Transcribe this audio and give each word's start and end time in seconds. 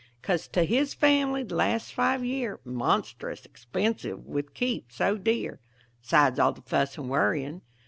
Cuss 0.23 0.47
to 0.47 0.63
his 0.63 0.95
family 0.95 1.43
the 1.43 1.53
last 1.53 1.93
five 1.93 2.25
year 2.25 2.59
Monstrous 2.65 3.45
expensive 3.45 4.25
with 4.25 4.55
keep 4.55 4.91
so 4.91 5.15
dear 5.15 5.59
'Sides 6.01 6.39
all 6.39 6.53
the 6.53 6.63
fuss 6.63 6.97
and 6.97 7.07
worrying. 7.07 7.61